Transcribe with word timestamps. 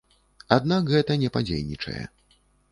Аднак 0.57 0.89
гэта 0.95 1.19
не 1.25 1.29
падзейнічае. 1.37 2.03